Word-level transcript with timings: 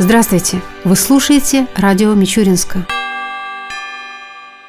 Здравствуйте! 0.00 0.62
Вы 0.84 0.94
слушаете 0.94 1.66
радио 1.74 2.14
Мичуринска. 2.14 2.86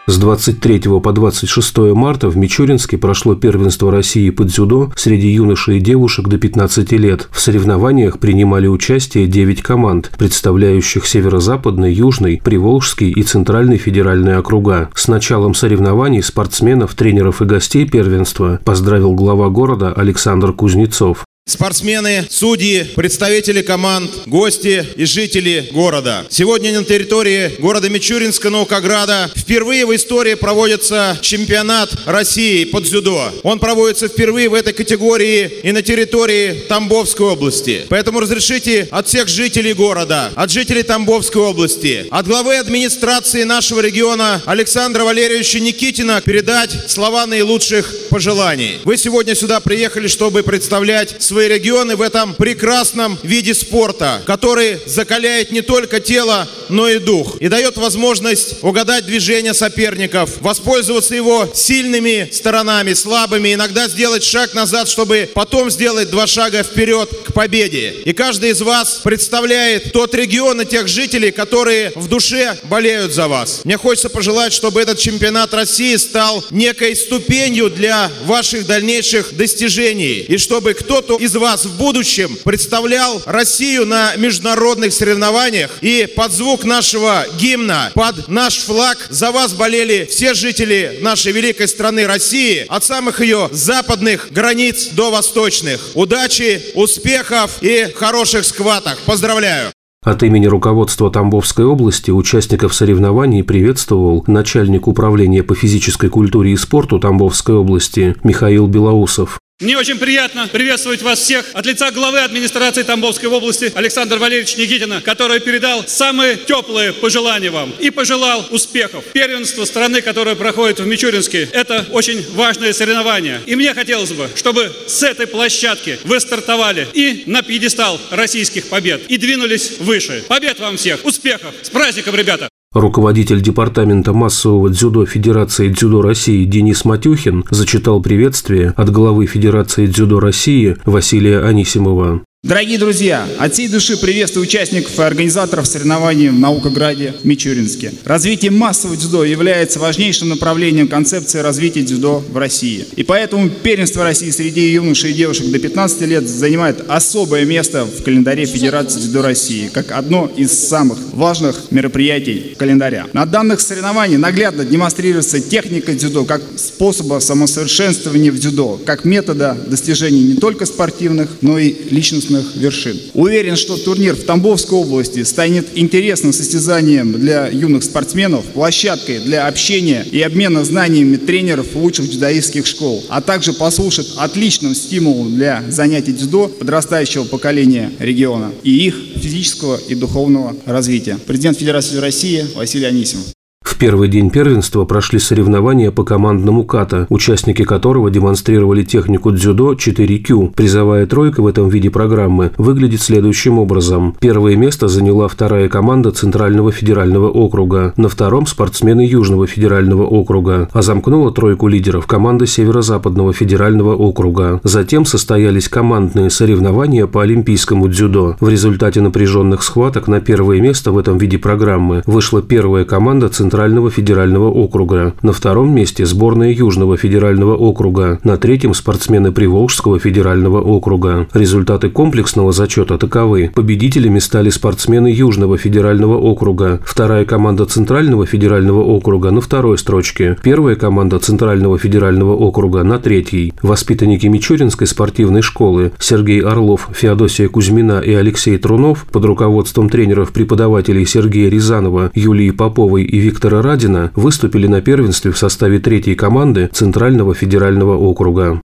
С 0.07 0.17
23 0.17 0.79
по 1.03 1.11
26 1.11 1.77
марта 1.93 2.29
в 2.29 2.35
Мичуринске 2.35 2.97
прошло 2.97 3.35
первенство 3.35 3.91
России 3.91 4.31
по 4.31 4.43
дзюдо 4.43 4.91
среди 4.95 5.27
юношей 5.27 5.77
и 5.77 5.79
девушек 5.79 6.27
до 6.27 6.39
15 6.39 6.91
лет. 6.93 7.29
В 7.31 7.39
соревнованиях 7.39 8.17
принимали 8.17 8.65
участие 8.65 9.27
9 9.27 9.61
команд, 9.61 10.11
представляющих 10.17 11.05
северо-западный, 11.05 11.93
южный, 11.93 12.41
приволжский 12.43 13.11
и 13.11 13.21
центральный 13.21 13.77
федеральные 13.77 14.39
округа. 14.39 14.89
С 14.95 15.07
началом 15.07 15.53
соревнований 15.53 16.23
спортсменов, 16.23 16.95
тренеров 16.95 17.43
и 17.43 17.45
гостей 17.45 17.87
первенства 17.87 18.59
поздравил 18.65 19.13
глава 19.13 19.49
города 19.49 19.93
Александр 19.93 20.53
Кузнецов. 20.53 21.23
Спортсмены, 21.49 22.27
судьи, 22.29 22.83
представители 22.95 23.63
команд, 23.63 24.11
гости 24.27 24.85
и 24.95 25.05
жители 25.05 25.67
города. 25.71 26.27
Сегодня 26.29 26.77
на 26.77 26.85
территории 26.85 27.55
города 27.57 27.89
Мичуринска, 27.89 28.51
Наукограда, 28.51 29.31
впервые 29.35 29.87
в 29.87 29.95
истории 29.95 30.35
проводится 30.35 31.17
чемпионат 31.23 31.89
России 32.05 32.65
под 32.65 32.83
дзюдо. 32.83 33.33
Он 33.41 33.57
проводится 33.57 34.07
впервые 34.07 34.47
в 34.47 34.53
этой 34.53 34.73
категории 34.73 35.51
и 35.63 35.71
на 35.71 35.81
территории 35.81 36.53
Тамбовской 36.69 37.25
области. 37.25 37.87
Поэтому 37.89 38.19
разрешите 38.19 38.87
от 38.91 39.07
всех 39.07 39.27
жителей 39.27 39.73
города, 39.73 40.31
от 40.35 40.51
жителей 40.51 40.83
Тамбовской 40.83 41.41
области, 41.41 42.05
от 42.11 42.27
главы 42.27 42.57
администрации 42.57 43.41
нашего 43.41 43.79
региона 43.79 44.43
Александра 44.45 45.03
Валерьевича 45.03 45.59
Никитина 45.59 46.21
передать 46.21 46.91
слова 46.91 47.25
наилучших 47.25 48.09
пожеланий. 48.11 48.77
Вы 48.83 48.97
сегодня 48.97 49.33
сюда 49.33 49.59
приехали, 49.59 50.07
чтобы 50.07 50.43
представлять 50.43 51.15
свои 51.19 51.38
свои 51.39 51.47
регионы 51.47 51.95
в 51.95 52.01
этом 52.01 52.33
прекрасном 52.33 53.17
виде 53.23 53.53
спорта, 53.53 54.21
который 54.25 54.77
закаляет 54.85 55.51
не 55.51 55.61
только 55.61 56.01
тело, 56.01 56.49
но 56.69 56.87
и 56.87 56.99
дух. 56.99 57.37
И 57.39 57.47
дает 57.47 57.77
возможность 57.77 58.63
угадать 58.63 59.05
движения 59.05 59.53
соперников, 59.53 60.41
воспользоваться 60.41 61.15
его 61.15 61.49
сильными 61.53 62.29
сторонами, 62.31 62.93
слабыми, 62.93 63.53
иногда 63.53 63.87
сделать 63.87 64.23
шаг 64.23 64.53
назад, 64.53 64.87
чтобы 64.87 65.29
потом 65.33 65.69
сделать 65.69 66.09
два 66.09 66.27
шага 66.27 66.63
вперед 66.63 67.09
к 67.25 67.33
победе. 67.33 67.95
И 68.05 68.13
каждый 68.13 68.51
из 68.51 68.61
вас 68.61 69.01
представляет 69.03 69.91
тот 69.91 70.13
регион 70.15 70.61
и 70.61 70.65
тех 70.65 70.87
жителей, 70.87 71.31
которые 71.31 71.91
в 71.95 72.07
душе 72.07 72.57
болеют 72.63 73.13
за 73.13 73.27
вас. 73.27 73.61
Мне 73.63 73.77
хочется 73.77 74.09
пожелать, 74.09 74.53
чтобы 74.53 74.81
этот 74.81 74.99
чемпионат 74.99 75.53
России 75.53 75.95
стал 75.95 76.43
некой 76.51 76.95
ступенью 76.95 77.69
для 77.69 78.11
ваших 78.25 78.65
дальнейших 78.65 79.35
достижений. 79.35 80.25
И 80.27 80.37
чтобы 80.37 80.73
кто-то 80.73 81.17
из 81.17 81.35
вас 81.35 81.65
в 81.65 81.77
будущем 81.77 82.37
представлял 82.43 83.21
Россию 83.25 83.85
на 83.85 84.15
международных 84.15 84.93
соревнованиях 84.93 85.71
и 85.81 86.07
под 86.15 86.31
звук 86.31 86.58
нашего 86.63 87.25
гимна, 87.37 87.91
под 87.95 88.27
наш 88.27 88.59
флаг 88.59 88.97
за 89.09 89.31
вас 89.31 89.53
болели 89.53 90.07
все 90.09 90.33
жители 90.33 90.99
нашей 91.01 91.31
великой 91.31 91.67
страны 91.67 92.07
России, 92.07 92.65
от 92.67 92.83
самых 92.83 93.21
ее 93.21 93.49
западных 93.51 94.29
границ 94.31 94.89
до 94.89 95.11
восточных. 95.11 95.79
Удачи, 95.95 96.61
успехов 96.75 97.57
и 97.61 97.87
хороших 97.95 98.45
схваток. 98.45 98.97
Поздравляю! 99.05 99.71
От 100.01 100.23
имени 100.23 100.45
руководства 100.45 101.11
Тамбовской 101.11 101.65
области 101.65 102.09
участников 102.09 102.73
соревнований 102.73 103.43
приветствовал 103.43 104.23
начальник 104.27 104.87
управления 104.87 105.43
по 105.43 105.55
физической 105.55 106.09
культуре 106.09 106.53
и 106.53 106.57
спорту 106.57 106.99
Тамбовской 106.99 107.55
области 107.55 108.15
Михаил 108.23 108.67
Белоусов. 108.67 109.39
Мне 109.61 109.77
очень 109.77 109.97
приятно 109.97 110.47
приветствовать 110.47 111.01
вас 111.01 111.19
всех 111.19 111.45
от 111.51 111.65
лица 111.65 111.91
главы 111.91 112.19
администрации 112.19 112.83
Тамбовской 112.83 113.27
области 113.27 113.69
Александра 113.75 114.17
Валерьевича 114.17 114.57
Никитина, 114.57 115.01
который 115.01 115.41
передал 115.41 115.85
самые 115.85 116.37
теплые 116.37 116.93
пожелания 116.93 117.51
вам 117.51 117.73
и 117.77 117.89
пожелал 117.89 118.47
успехов. 118.51 119.03
Первенство 119.11 119.65
страны, 119.65 120.01
которое 120.01 120.37
проходит 120.37 120.79
в 120.79 120.87
Мичуринске, 120.87 121.49
это 121.51 121.85
очень 121.91 122.25
важное 122.35 122.71
соревнование. 122.71 123.41
И 123.47 123.57
мне 123.57 123.73
хотелось 123.73 124.13
бы, 124.13 124.29
чтобы 124.33 124.73
с 124.87 125.03
этой 125.03 125.27
площадки 125.27 125.99
вы 126.05 126.21
стартовали 126.21 126.87
и 126.93 127.23
на 127.25 127.41
пьедестал 127.41 127.99
российских 128.11 128.67
побед, 128.69 129.07
и 129.09 129.17
двинулись 129.17 129.73
выше. 129.79 130.23
Побед 130.29 130.57
вам 130.59 130.77
всех, 130.77 131.03
успехов, 131.03 131.53
с 131.63 131.69
праздником, 131.69 132.15
ребята! 132.15 132.49
Руководитель 132.73 133.41
Департамента 133.41 134.13
массового 134.13 134.69
дзюдо 134.69 135.03
Федерации 135.07 135.69
дзюдо 135.69 136.03
России 136.03 136.45
Денис 136.45 136.85
Матюхин 136.85 137.43
зачитал 137.49 137.99
приветствие 137.99 138.75
от 138.77 138.91
главы 138.91 139.25
Федерации 139.25 139.87
дзюдо 139.87 140.19
России 140.19 140.77
Василия 140.85 141.39
Анисимова. 141.39 142.21
Дорогие 142.41 142.79
друзья, 142.79 143.27
от 143.37 143.53
всей 143.53 143.67
души 143.67 143.97
приветствую 143.97 144.45
участников 144.45 144.97
и 144.97 145.01
организаторов 145.01 145.67
соревнований 145.67 146.29
в 146.29 146.39
Наукограде 146.39 147.13
Мичуринске. 147.25 147.91
Развитие 148.05 148.49
массового 148.49 148.95
дзюдо 148.95 149.25
является 149.25 149.77
важнейшим 149.77 150.29
направлением 150.29 150.87
концепции 150.87 151.39
развития 151.39 151.81
дзюдо 151.81 152.23
в 152.29 152.37
России. 152.37 152.85
И 152.95 153.03
поэтому 153.03 153.49
первенство 153.49 154.05
России 154.05 154.31
среди 154.31 154.71
юношей 154.71 155.11
и 155.11 155.15
девушек 155.15 155.51
до 155.51 155.59
15 155.59 156.01
лет 156.03 156.29
занимает 156.29 156.85
особое 156.87 157.43
место 157.43 157.83
в 157.83 158.03
календаре 158.03 158.45
Федерации 158.45 158.99
дзюдо 158.99 159.21
России, 159.21 159.67
как 159.67 159.91
одно 159.91 160.31
из 160.33 160.53
самых 160.53 160.97
важных 161.11 161.71
мероприятий 161.71 162.55
календаря. 162.57 163.07
На 163.11 163.25
данных 163.25 163.59
соревнованиях 163.59 164.21
наглядно 164.21 164.63
демонстрируется 164.63 165.41
техника 165.41 165.91
дзюдо 165.91 166.23
как 166.23 166.41
способа 166.55 167.19
самосовершенствования 167.19 168.31
в 168.31 168.39
дзюдо, 168.39 168.79
как 168.85 169.03
метода 169.03 169.57
достижения 169.67 170.23
не 170.23 170.35
только 170.35 170.65
спортивных, 170.65 171.29
но 171.41 171.59
и 171.59 171.75
личностных 171.91 172.28
отечественных 172.29 172.55
вершин. 172.55 172.97
Уверен, 173.13 173.55
что 173.55 173.77
турнир 173.77 174.15
в 174.15 174.23
Тамбовской 174.23 174.77
области 174.77 175.23
станет 175.23 175.67
интересным 175.75 176.33
состязанием 176.33 177.13
для 177.13 177.47
юных 177.47 177.83
спортсменов, 177.83 178.45
площадкой 178.45 179.19
для 179.19 179.47
общения 179.47 180.05
и 180.09 180.21
обмена 180.21 180.63
знаниями 180.63 181.17
тренеров 181.17 181.75
лучших 181.75 182.09
дзюдоистских 182.09 182.65
школ, 182.65 183.03
а 183.09 183.21
также 183.21 183.53
послужит 183.53 184.07
отличным 184.17 184.75
стимулом 184.75 185.35
для 185.35 185.63
занятий 185.69 186.13
дзюдо 186.13 186.47
подрастающего 186.47 187.25
поколения 187.25 187.91
региона 187.99 188.51
и 188.63 188.87
их 188.87 188.95
физического 189.17 189.77
и 189.87 189.95
духовного 189.95 190.55
развития. 190.65 191.17
Президент 191.25 191.57
Федерации 191.57 191.97
России 191.97 192.45
Василий 192.55 192.85
Анисимов 192.85 193.38
первый 193.75 194.09
день 194.09 194.29
первенства 194.29 194.83
прошли 194.83 195.19
соревнования 195.19 195.91
по 195.91 196.03
командному 196.03 196.63
ката, 196.63 197.05
участники 197.09 197.63
которого 197.63 198.09
демонстрировали 198.09 198.83
технику 198.83 199.31
дзюдо 199.31 199.73
4Q. 199.73 200.53
Призовая 200.55 201.05
тройка 201.05 201.41
в 201.41 201.47
этом 201.47 201.69
виде 201.69 201.89
программы 201.89 202.51
выглядит 202.57 203.01
следующим 203.01 203.59
образом. 203.59 204.15
Первое 204.19 204.55
место 204.55 204.87
заняла 204.87 205.27
вторая 205.27 205.69
команда 205.69 206.11
Центрального 206.11 206.71
федерального 206.71 207.29
округа, 207.29 207.93
на 207.95 208.09
втором– 208.09 208.45
спортсмены 208.47 209.01
Южного 209.01 209.45
федерального 209.45 210.03
округа, 210.03 210.67
а 210.73 210.81
замкнула 210.81 211.31
тройку 211.31 211.67
лидеров 211.67 212.07
команда 212.07 212.47
Северо-Западного 212.47 213.33
федерального 213.33 213.95
округа. 213.95 214.59
Затем 214.63 215.05
состоялись 215.05 215.69
командные 215.69 216.29
соревнования 216.29 217.07
по 217.07 217.21
олимпийскому 217.21 217.87
дзюдо. 217.87 218.35
В 218.39 218.49
результате 218.49 219.01
напряженных 219.01 219.63
схваток 219.63 220.07
на 220.07 220.21
первое 220.21 220.59
место 220.59 220.91
в 220.91 220.97
этом 220.97 221.17
виде 221.17 221.37
программы 221.37 222.03
вышла 222.05 222.41
первая 222.41 222.85
команда 222.85 223.29
Центрального 223.29 223.58
Центрального 223.59 223.91
федерального 223.91 224.49
округа. 224.49 225.15
На 225.21 225.33
втором 225.33 225.75
месте 225.75 226.05
сборная 226.05 226.53
Южного 226.53 226.95
федерального 226.95 227.57
округа. 227.57 228.17
На 228.23 228.37
третьем 228.37 228.73
спортсмены 228.73 229.33
Приволжского 229.33 229.99
федерального 229.99 230.61
округа. 230.61 231.27
Результаты 231.33 231.89
комплексного 231.89 232.53
зачета 232.53 232.97
таковы. 232.97 233.51
Победителями 233.53 234.19
стали 234.19 234.49
спортсмены 234.49 235.07
Южного 235.07 235.57
федерального 235.57 236.17
округа. 236.17 236.79
Вторая 236.85 237.25
команда 237.25 237.65
Центрального 237.65 238.25
федерального 238.25 238.81
округа 238.81 239.29
на 239.29 239.41
второй 239.41 239.77
строчке. 239.77 240.37
Первая 240.41 240.77
команда 240.77 241.19
Центрального 241.19 241.77
федерального 241.77 242.37
округа 242.37 242.83
на 242.83 242.97
третьей. 242.97 243.53
Воспитанники 243.61 244.27
Мичуринской 244.27 244.87
спортивной 244.87 245.41
школы 245.41 245.91
Сергей 245.99 246.39
Орлов, 246.39 246.87
Феодосия 246.93 247.49
Кузьмина 247.49 247.99
и 247.99 248.13
Алексей 248.13 248.57
Трунов 248.57 249.05
под 249.11 249.25
руководством 249.25 249.89
тренеров-преподавателей 249.89 251.05
Сергея 251.05 251.49
Рязанова, 251.49 252.09
Юлии 252.15 252.51
Поповой 252.51 253.03
и 253.03 253.17
Виктора 253.17 253.48
Радина 253.49 254.11
выступили 254.15 254.67
на 254.67 254.81
первенстве 254.81 255.31
в 255.31 255.37
составе 255.37 255.79
третьей 255.79 256.15
команды 256.15 256.69
Центрального 256.71 257.33
федерального 257.33 257.97
округа. 257.97 258.61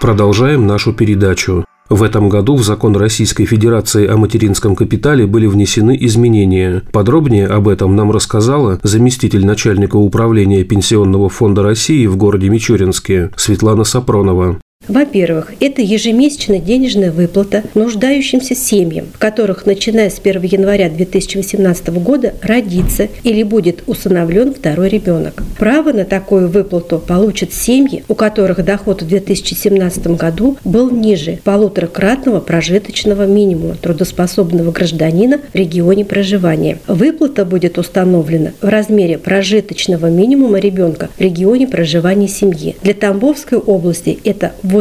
Продолжаем 0.00 0.66
нашу 0.66 0.92
передачу. 0.92 1.64
В 1.90 2.02
этом 2.02 2.28
году 2.28 2.54
в 2.54 2.62
закон 2.62 2.96
Российской 2.96 3.46
Федерации 3.46 4.06
о 4.06 4.16
материнском 4.16 4.76
капитале 4.76 5.26
были 5.26 5.46
внесены 5.46 5.96
изменения. 6.00 6.82
Подробнее 6.92 7.46
об 7.46 7.66
этом 7.66 7.96
нам 7.96 8.10
рассказала 8.10 8.78
заместитель 8.82 9.44
начальника 9.46 9.96
управления 9.96 10.64
Пенсионного 10.64 11.28
фонда 11.28 11.62
России 11.62 12.06
в 12.06 12.16
городе 12.16 12.50
Мичуринске 12.50 13.30
Светлана 13.36 13.84
Сапронова. 13.84 14.58
Во-первых, 14.88 15.52
это 15.60 15.82
ежемесячная 15.82 16.60
денежная 16.60 17.12
выплата 17.12 17.62
нуждающимся 17.74 18.54
семьям, 18.54 19.06
в 19.12 19.18
которых, 19.18 19.66
начиная 19.66 20.08
с 20.08 20.18
1 20.18 20.42
января 20.42 20.88
2018 20.88 21.88
года, 21.88 22.34
родится 22.42 23.08
или 23.22 23.42
будет 23.42 23.82
усыновлен 23.86 24.54
второй 24.54 24.88
ребенок. 24.88 25.42
Право 25.58 25.92
на 25.92 26.04
такую 26.04 26.48
выплату 26.48 26.98
получат 26.98 27.52
семьи, 27.52 28.02
у 28.08 28.14
которых 28.14 28.64
доход 28.64 29.02
в 29.02 29.08
2017 29.08 30.06
году 30.08 30.56
был 30.64 30.90
ниже 30.90 31.38
полуторакратного 31.44 32.40
прожиточного 32.40 33.26
минимума 33.26 33.74
трудоспособного 33.74 34.72
гражданина 34.72 35.38
в 35.52 35.54
регионе 35.54 36.06
проживания. 36.06 36.78
Выплата 36.86 37.44
будет 37.44 37.76
установлена 37.76 38.52
в 38.62 38.68
размере 38.68 39.18
прожиточного 39.18 40.06
минимума 40.06 40.58
ребенка 40.58 41.10
в 41.16 41.20
регионе 41.20 41.66
проживания 41.66 42.28
семьи. 42.28 42.76
Для 42.82 42.94
Тамбовской 42.94 43.58
области 43.58 44.18
это 44.24 44.52
8 44.62 44.77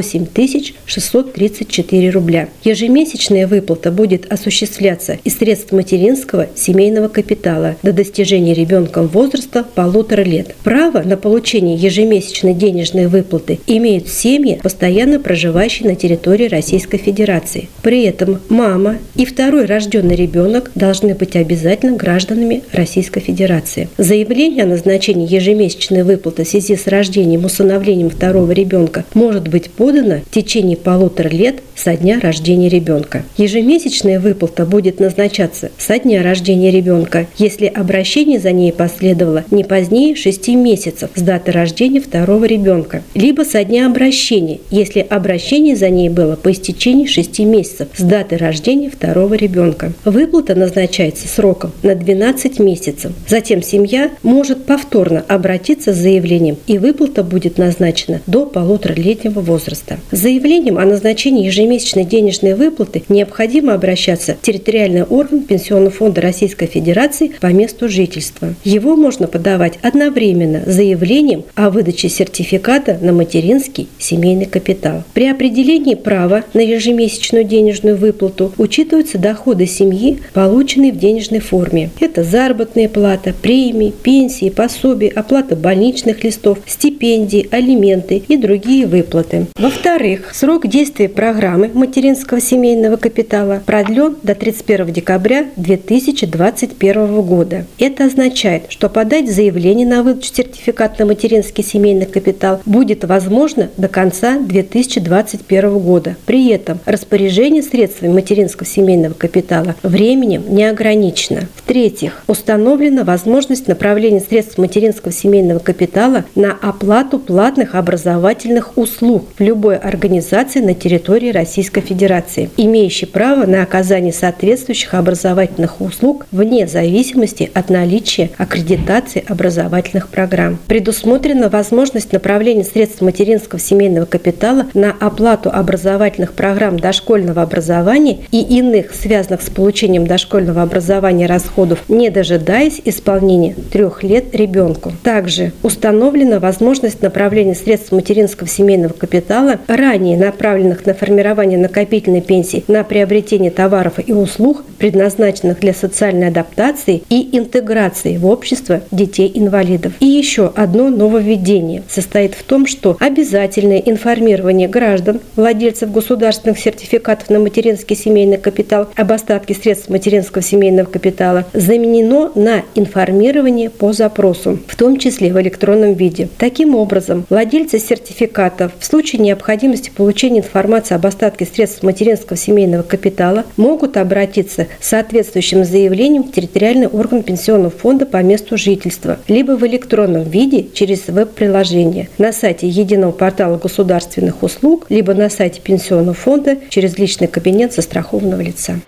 634 0.85 2.09
рубля. 2.09 2.49
Ежемесячная 2.63 3.47
выплата 3.47 3.91
будет 3.91 4.31
осуществляться 4.31 5.17
из 5.23 5.37
средств 5.37 5.71
материнского 5.71 6.47
семейного 6.55 7.07
капитала 7.07 7.75
до 7.83 7.93
достижения 7.93 8.53
ребенком 8.53 9.07
возраста 9.07 9.65
полутора 9.75 10.21
лет. 10.21 10.55
Право 10.63 11.01
на 11.01 11.17
получение 11.17 11.75
ежемесячной 11.75 12.53
денежной 12.53 13.07
выплаты 13.07 13.59
имеют 13.67 14.07
семьи, 14.07 14.59
постоянно 14.61 15.19
проживающие 15.19 15.89
на 15.89 15.95
территории 15.95 16.47
Российской 16.47 16.97
Федерации. 16.97 17.69
При 17.81 18.03
этом 18.03 18.39
мама 18.49 18.97
и 19.15 19.25
второй 19.25 19.65
рожденный 19.65 20.15
ребенок 20.15 20.71
должны 20.75 21.15
быть 21.15 21.35
обязательно 21.35 21.97
гражданами 21.97 22.63
Российской 22.71 23.19
Федерации. 23.19 23.89
Заявление 23.97 24.63
о 24.63 24.67
назначении 24.67 25.31
ежемесячной 25.31 26.03
выплаты 26.03 26.43
в 26.43 26.47
связи 26.47 26.75
с 26.75 26.87
рождением, 26.87 27.45
усыновлением 27.45 28.09
второго 28.09 28.51
ребенка 28.51 29.05
может 29.13 29.47
быть 29.47 29.69
подано 29.69 29.86
в 29.87 30.31
течение 30.31 30.75
полутора 30.75 31.29
лет 31.29 31.61
со 31.73 31.95
дня 31.95 32.19
рождения 32.19 32.67
ребенка. 32.67 33.23
Ежемесячная 33.37 34.19
выплата 34.19 34.65
будет 34.65 34.99
назначаться 34.99 35.71
со 35.77 35.97
дня 35.97 36.21
рождения 36.21 36.71
ребенка, 36.71 37.27
если 37.37 37.67
обращение 37.67 38.37
за 38.39 38.51
ней 38.51 38.73
последовало 38.73 39.45
не 39.49 39.63
позднее 39.63 40.15
6 40.15 40.49
месяцев 40.49 41.09
с 41.15 41.21
даты 41.21 41.53
рождения 41.53 42.01
второго 42.01 42.43
ребенка, 42.43 43.01
либо 43.13 43.43
со 43.43 43.63
дня 43.63 43.87
обращения, 43.87 44.59
если 44.71 44.99
обращение 44.99 45.77
за 45.77 45.89
ней 45.89 46.09
было 46.09 46.35
по 46.35 46.51
истечении 46.51 47.05
6 47.05 47.39
месяцев 47.39 47.87
с 47.95 48.01
даты 48.01 48.35
рождения 48.35 48.89
второго 48.89 49.35
ребенка. 49.35 49.93
Выплата 50.03 50.53
назначается 50.53 51.29
сроком 51.29 51.71
на 51.81 51.95
12 51.95 52.59
месяцев. 52.59 53.13
Затем 53.29 53.61
семья 53.61 54.11
может 54.21 54.65
повторно 54.65 55.23
обратиться 55.29 55.93
с 55.93 55.97
заявлением, 55.97 56.57
и 56.67 56.77
выплата 56.77 57.23
будет 57.23 57.57
назначена 57.57 58.21
до 58.27 58.45
полуторалетнего 58.45 59.39
возраста. 59.39 59.76
С 60.11 60.17
заявлением 60.17 60.77
о 60.77 60.85
назначении 60.85 61.45
ежемесячной 61.45 62.05
денежной 62.05 62.53
выплаты 62.53 63.03
необходимо 63.09 63.73
обращаться 63.73 64.35
в 64.35 64.45
территориальный 64.45 65.03
орган 65.03 65.41
Пенсионного 65.41 65.91
фонда 65.91 66.21
Российской 66.21 66.67
Федерации 66.67 67.31
по 67.39 67.47
месту 67.47 67.89
жительства. 67.89 68.55
Его 68.63 68.95
можно 68.95 69.27
подавать 69.27 69.79
одновременно 69.81 70.63
с 70.65 70.73
заявлением 70.73 71.43
о 71.55 71.69
выдаче 71.69 72.09
сертификата 72.09 72.97
на 73.01 73.13
материнский 73.13 73.87
семейный 73.99 74.45
капитал. 74.45 75.03
При 75.13 75.27
определении 75.27 75.95
права 75.95 76.43
на 76.53 76.59
ежемесячную 76.59 77.43
денежную 77.43 77.97
выплату 77.97 78.53
учитываются 78.57 79.17
доходы 79.17 79.65
семьи, 79.65 80.19
полученные 80.33 80.91
в 80.91 80.97
денежной 80.97 81.39
форме. 81.39 81.89
Это 81.99 82.23
заработная 82.23 82.89
плата, 82.89 83.33
премии, 83.41 83.93
пенсии, 84.03 84.49
пособия, 84.49 85.09
оплата 85.09 85.55
больничных 85.55 86.23
листов, 86.23 86.59
стипендии, 86.65 87.47
алименты 87.51 88.21
и 88.27 88.37
другие 88.37 88.87
выплаты. 88.87 89.47
Во-вторых, 89.57 90.35
срок 90.35 90.67
действия 90.67 91.09
программы 91.09 91.71
материнского 91.73 92.39
семейного 92.39 92.95
капитала 92.95 93.59
продлен 93.65 94.15
до 94.21 94.35
31 94.35 94.93
декабря 94.93 95.47
2021 95.55 97.21
года. 97.23 97.65
Это 97.79 98.05
означает, 98.05 98.65
что 98.69 98.87
подать 98.87 99.31
заявление 99.31 99.87
на 99.87 100.03
выдачу 100.03 100.31
сертификата 100.31 100.97
на 100.99 101.07
материнский 101.07 101.63
семейный 101.63 102.05
капитал 102.05 102.61
будет 102.67 103.03
возможно 103.05 103.71
до 103.77 103.87
конца 103.87 104.37
2021 104.37 105.79
года. 105.79 106.15
При 106.27 106.49
этом 106.49 106.77
распоряжение 106.85 107.63
средствами 107.63 108.13
материнского 108.13 108.67
семейного 108.67 109.15
капитала 109.15 109.75
временем 109.81 110.43
не 110.49 110.65
ограничено. 110.65 111.47
В-третьих, 111.55 112.21
установлена 112.27 113.03
возможность 113.03 113.67
направления 113.67 114.19
средств 114.21 114.59
материнского 114.59 115.11
семейного 115.11 115.57
капитала 115.57 116.25
на 116.35 116.51
оплату 116.51 117.17
платных 117.17 117.73
образовательных 117.73 118.77
услуг 118.77 119.25
любой 119.47 119.77
организации 119.77 120.59
на 120.59 120.73
территории 120.73 121.31
Российской 121.31 121.79
Федерации, 121.79 122.49
имеющей 122.57 123.05
право 123.05 123.45
на 123.45 123.63
оказание 123.63 124.11
соответствующих 124.11 124.93
образовательных 124.93 125.79
услуг 125.79 126.25
вне 126.31 126.67
зависимости 126.67 127.49
от 127.53 127.69
наличия 127.69 128.29
аккредитации 128.37 129.23
образовательных 129.25 130.09
программ. 130.09 130.59
Предусмотрена 130.67 131.47
возможность 131.47 132.11
направления 132.11 132.65
средств 132.65 133.01
материнского 133.01 133.59
семейного 133.59 134.05
капитала 134.05 134.65
на 134.73 134.91
оплату 134.99 135.49
образовательных 135.49 136.33
программ 136.33 136.77
дошкольного 136.77 137.41
образования 137.41 138.19
и 138.31 138.41
иных 138.41 138.93
связанных 138.93 139.41
с 139.41 139.49
получением 139.49 140.05
дошкольного 140.05 140.61
образования 140.61 141.25
расходов, 141.25 141.79
не 141.87 142.09
дожидаясь 142.09 142.81
исполнения 142.83 143.55
трех 143.71 144.03
лет 144.03 144.35
ребенку. 144.35 144.91
Также 145.03 145.53
установлена 145.63 146.39
возможность 146.39 147.01
направления 147.01 147.55
средств 147.55 147.93
материнского 147.93 148.49
семейного 148.49 148.91
капитала, 148.93 149.36
ранее 149.67 150.17
направленных 150.17 150.85
на 150.85 150.93
формирование 150.93 151.57
накопительной 151.57 152.21
пенсии, 152.21 152.63
на 152.67 152.83
приобретение 152.83 153.51
товаров 153.51 153.93
и 154.05 154.13
услуг, 154.13 154.63
предназначенных 154.77 155.59
для 155.59 155.73
социальной 155.73 156.27
адаптации 156.27 157.03
и 157.09 157.37
интеграции 157.37 158.17
в 158.17 158.25
общество 158.25 158.81
детей-инвалидов. 158.91 159.93
И 159.99 160.05
еще 160.05 160.51
одно 160.55 160.89
нововведение 160.89 161.83
состоит 161.89 162.33
в 162.33 162.43
том, 162.43 162.65
что 162.65 162.97
обязательное 162.99 163.79
информирование 163.79 164.67
граждан, 164.67 165.19
владельцев 165.35 165.91
государственных 165.91 166.59
сертификатов 166.59 167.29
на 167.29 167.39
материнский 167.39 167.95
семейный 167.95 168.37
капитал 168.37 168.87
об 168.95 169.11
остатке 169.11 169.53
средств 169.53 169.89
материнского 169.89 170.41
семейного 170.41 170.87
капитала 170.87 171.45
заменено 171.53 172.31
на 172.35 172.63
информирование 172.75 173.69
по 173.69 173.93
запросу, 173.93 174.59
в 174.67 174.75
том 174.75 174.97
числе 174.97 175.33
в 175.33 175.41
электронном 175.41 175.93
виде. 175.93 176.29
Таким 176.37 176.75
образом, 176.75 177.25
владельцы 177.29 177.79
сертификатов 177.79 178.71
в 178.79 178.85
случае 178.85 179.21
необходимости 179.27 179.89
получения 179.89 180.39
информации 180.39 180.95
об 180.95 181.05
остатке 181.05 181.45
средств 181.45 181.83
материнского 181.83 182.37
семейного 182.37 182.83
капитала 182.83 183.45
могут 183.57 183.97
обратиться 183.97 184.67
с 184.79 184.87
соответствующим 184.87 185.63
заявлением 185.63 186.23
в 186.23 186.31
территориальный 186.31 186.87
орган 186.87 187.23
пенсионного 187.23 187.69
фонда 187.69 188.05
по 188.05 188.21
месту 188.23 188.57
жительства, 188.57 189.19
либо 189.27 189.51
в 189.51 189.65
электронном 189.67 190.23
виде 190.23 190.67
через 190.73 191.07
веб-приложение 191.07 192.09
на 192.17 192.31
сайте 192.31 192.67
Единого 192.67 193.11
портала 193.11 193.57
государственных 193.57 194.43
услуг, 194.43 194.85
либо 194.89 195.13
на 195.13 195.29
сайте 195.29 195.61
пенсионного 195.61 196.13
фонда 196.13 196.57
через 196.69 196.97
личный 196.97 197.27
кабинет 197.27 197.73
застрахованного 197.73 198.41
лица. 198.41 198.79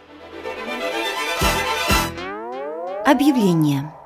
Объявление. 3.05 3.98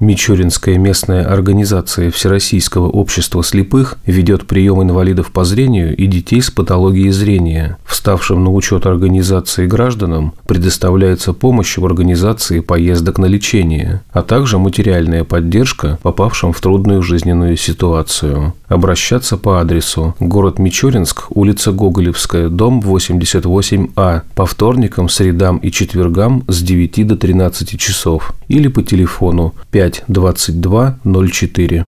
Мичуринская 0.00 0.78
местная 0.78 1.24
организация 1.24 2.12
Всероссийского 2.12 2.88
общества 2.88 3.42
слепых 3.42 3.98
ведет 4.06 4.46
прием 4.46 4.80
инвалидов 4.80 5.32
по 5.32 5.44
зрению 5.44 5.96
и 5.96 6.06
детей 6.06 6.40
с 6.40 6.52
патологией 6.52 7.10
зрения. 7.10 7.78
Вставшим 7.88 8.44
на 8.44 8.52
учет 8.52 8.86
организации 8.86 9.66
гражданам 9.66 10.34
предоставляется 10.46 11.32
помощь 11.32 11.76
в 11.78 11.84
организации 11.84 12.60
поездок 12.60 13.18
на 13.18 13.26
лечение, 13.26 14.02
а 14.12 14.22
также 14.22 14.58
материальная 14.58 15.24
поддержка 15.24 15.98
попавшим 16.02 16.52
в 16.52 16.60
трудную 16.60 17.02
жизненную 17.02 17.56
ситуацию. 17.56 18.54
Обращаться 18.68 19.36
по 19.36 19.60
адресу 19.60 20.14
город 20.20 20.58
Мичуринск, 20.58 21.26
улица 21.30 21.72
Гоголевская, 21.72 22.48
дом 22.50 22.80
88А, 22.80 24.22
по 24.34 24.46
вторникам, 24.46 25.08
средам 25.08 25.56
и 25.58 25.72
четвергам 25.72 26.44
с 26.46 26.62
9 26.62 27.06
до 27.06 27.16
13 27.16 27.80
часов 27.80 28.34
или 28.48 28.68
по 28.68 28.82
телефону 28.82 29.54
5 29.70 29.88
5 29.88 30.04
22 30.08 30.98
04. 31.04 31.87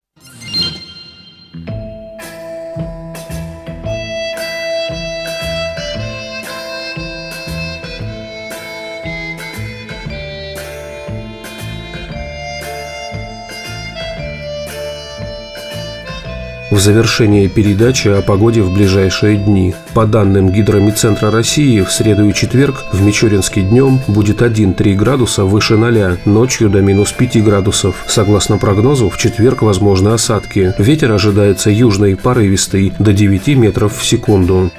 В 16.71 16.79
завершение 16.79 17.49
передачи 17.49 18.07
о 18.07 18.21
погоде 18.21 18.61
в 18.61 18.73
ближайшие 18.73 19.37
дни. 19.37 19.75
По 19.93 20.07
данным 20.07 20.49
Гидромедцентра 20.49 21.29
России, 21.29 21.81
в 21.81 21.91
среду 21.91 22.27
и 22.27 22.33
четверг 22.33 22.85
в 22.91 23.01
Мичуринске 23.01 23.61
днем 23.61 23.99
будет 24.07 24.41
1-3 24.41 24.95
градуса 24.95 25.45
выше 25.45 25.77
0, 25.77 26.17
ночью 26.25 26.69
до 26.69 26.81
минус 26.81 27.11
5 27.11 27.43
градусов. 27.43 28.03
Согласно 28.07 28.57
прогнозу, 28.57 29.09
в 29.09 29.17
четверг 29.17 29.61
возможны 29.61 30.09
осадки. 30.09 30.73
Ветер 30.79 31.11
ожидается 31.11 31.69
южный 31.69 32.15
порывистый 32.15 32.93
до 32.97 33.13
9 33.13 33.47
метров 33.49 33.95
в 33.95 34.03
секунду. 34.03 34.71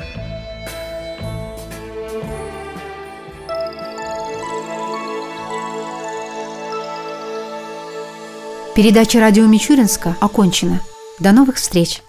Передача 8.74 9.20
радио 9.20 9.46
Мичуринска 9.46 10.16
окончена. 10.20 10.80
До 11.18 11.33
новых 11.33 11.56
встреч! 11.56 12.03